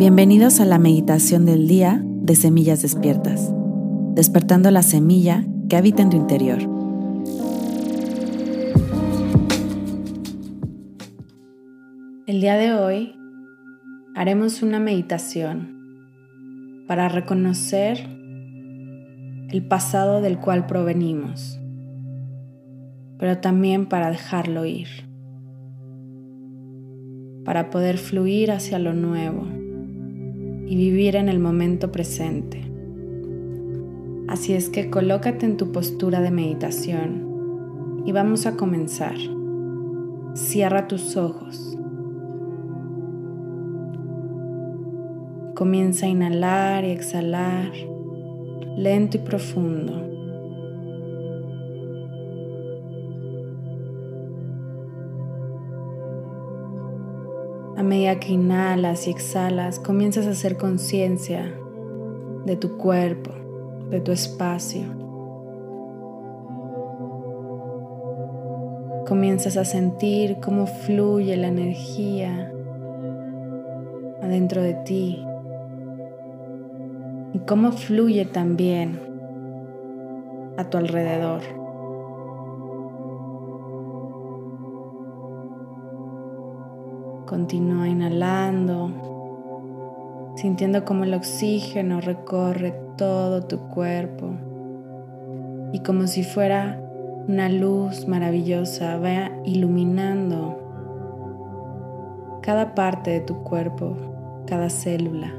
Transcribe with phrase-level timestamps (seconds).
[0.00, 3.52] Bienvenidos a la meditación del día de Semillas Despiertas,
[4.14, 6.58] despertando la semilla que habita en tu interior.
[12.26, 13.14] El día de hoy
[14.14, 15.76] haremos una meditación
[16.88, 17.98] para reconocer
[19.50, 21.60] el pasado del cual provenimos,
[23.18, 24.88] pero también para dejarlo ir,
[27.44, 29.59] para poder fluir hacia lo nuevo
[30.70, 32.62] y vivir en el momento presente.
[34.28, 39.16] Así es que colócate en tu postura de meditación y vamos a comenzar.
[40.34, 41.76] Cierra tus ojos.
[45.56, 47.72] Comienza a inhalar y exhalar
[48.76, 50.09] lento y profundo.
[57.80, 61.50] A medida que inhalas y exhalas, comienzas a hacer conciencia
[62.44, 63.30] de tu cuerpo,
[63.88, 64.82] de tu espacio.
[69.08, 72.52] Comienzas a sentir cómo fluye la energía
[74.20, 75.24] adentro de ti
[77.32, 79.00] y cómo fluye también
[80.58, 81.40] a tu alrededor.
[87.30, 88.90] Continúa inhalando,
[90.34, 94.30] sintiendo cómo el oxígeno recorre todo tu cuerpo
[95.72, 96.82] y como si fuera
[97.28, 100.58] una luz maravillosa va iluminando
[102.42, 103.96] cada parte de tu cuerpo,
[104.48, 105.32] cada célula.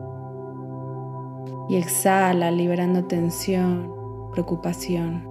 [1.67, 3.91] Y exhala liberando tensión,
[4.31, 5.30] preocupación.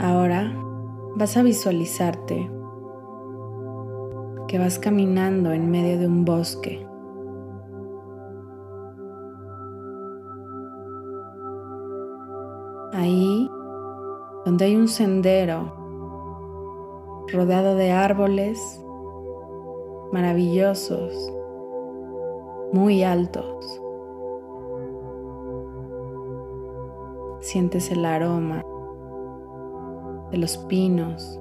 [0.00, 0.52] Ahora
[1.16, 2.48] vas a visualizarte
[4.46, 6.86] que vas caminando en medio de un bosque.
[12.92, 13.50] Ahí
[14.44, 15.74] donde hay un sendero
[17.32, 18.80] rodeado de árboles
[20.12, 21.32] maravillosos,
[22.72, 23.82] muy altos.
[27.40, 28.62] Sientes el aroma
[30.30, 31.38] de los pinos.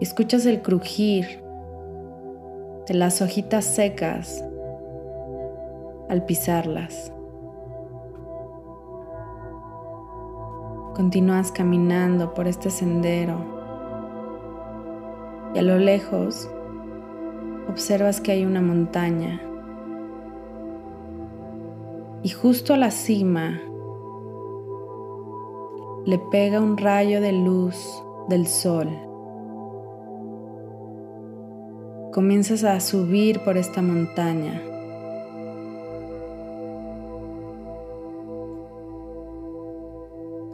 [0.00, 1.42] Escuchas el crujir
[2.86, 4.44] de las hojitas secas
[6.08, 7.12] al pisarlas.
[10.94, 13.56] Continúas caminando por este sendero
[15.54, 16.48] y a lo lejos
[17.68, 19.40] observas que hay una montaña
[22.22, 23.60] y justo a la cima
[26.06, 28.88] le pega un rayo de luz del sol.
[32.12, 34.62] Comienzas a subir por esta montaña.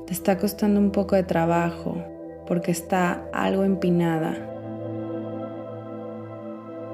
[0.06, 2.02] Te está costando un poco de trabajo
[2.46, 4.34] porque está algo empinada.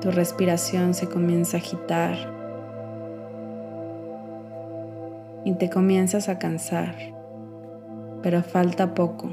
[0.00, 2.16] Tu respiración se comienza a agitar
[5.44, 7.17] y te comienzas a cansar
[8.22, 9.28] pero falta poco.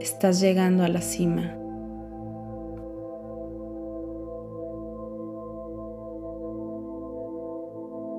[0.00, 1.54] Estás llegando a la cima.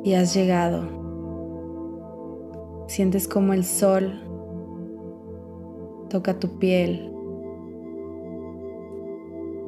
[0.04, 0.84] Y has llegado.
[2.88, 4.24] Sientes como el sol
[6.10, 7.14] toca tu piel,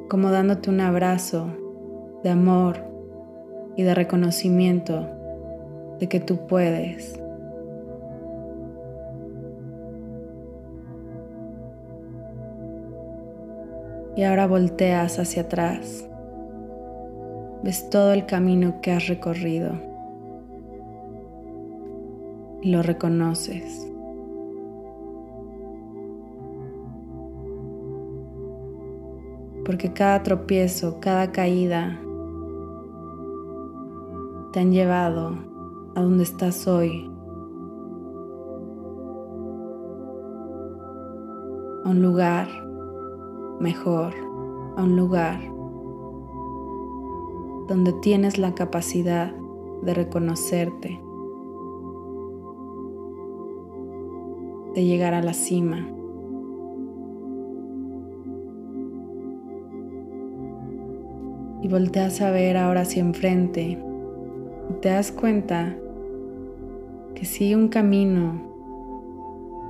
[0.10, 1.48] como dándote un abrazo
[2.24, 2.78] de amor
[3.76, 5.08] y de reconocimiento
[6.00, 7.21] de que tú puedes.
[14.16, 16.08] Y ahora volteas hacia atrás.
[17.64, 19.72] Ves todo el camino que has recorrido.
[22.62, 23.88] Y lo reconoces.
[29.66, 32.00] Porque cada tropiezo, cada caída
[34.52, 35.38] te han llevado
[35.96, 37.10] a donde estás hoy.
[41.86, 42.70] A un lugar
[43.62, 44.13] mejor
[44.75, 45.40] a un lugar
[47.68, 49.34] donde tienes la capacidad
[49.81, 51.00] de reconocerte,
[54.74, 55.88] de llegar a la cima.
[61.62, 63.78] Y volteas a ver ahora hacia enfrente
[64.69, 65.78] y te das cuenta
[67.14, 68.42] que sigue un camino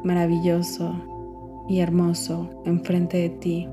[0.03, 0.95] maravilloso
[1.67, 3.67] y hermoso enfrente de ti.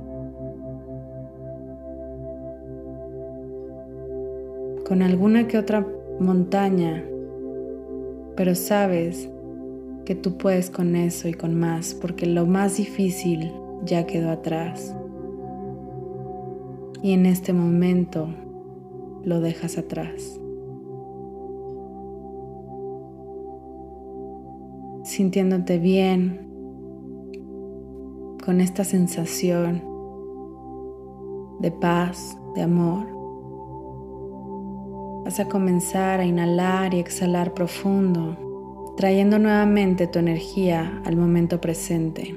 [4.88, 5.86] Con alguna que otra
[6.18, 7.04] montaña,
[8.36, 9.28] pero sabes
[10.06, 13.52] que tú puedes con eso y con más, porque lo más difícil
[13.84, 14.96] ya quedó atrás.
[17.02, 18.28] Y en este momento
[19.24, 20.40] lo dejas atrás.
[25.04, 26.48] Sintiéndote bien
[28.42, 29.82] con esta sensación
[31.60, 33.17] de paz, de amor.
[35.28, 42.34] Vas a comenzar a inhalar y exhalar profundo, trayendo nuevamente tu energía al momento presente.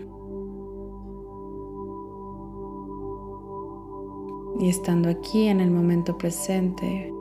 [4.59, 7.13] Y estando aquí en el momento presente,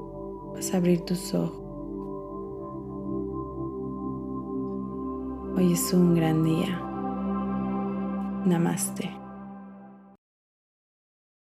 [0.53, 1.63] vas a abrir tus ojos.
[5.57, 6.81] Hoy es un gran día.
[8.45, 9.20] Namaste.